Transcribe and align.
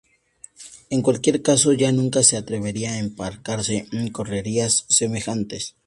En 0.89 1.03
cualquier 1.03 1.43
caso, 1.43 1.73
ya 1.73 1.91
nunca 1.91 2.23
se 2.23 2.35
atrevería 2.35 2.93
a 2.93 2.97
embarcarse 2.97 3.85
en 3.91 4.09
correrías 4.09 4.83
semejantes. 4.89 5.75